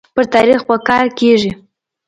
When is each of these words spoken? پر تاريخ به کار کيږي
پر 0.15 0.23
تاريخ 0.33 0.59
به 0.67 0.75
کار 0.87 1.05
کيږي 1.19 1.51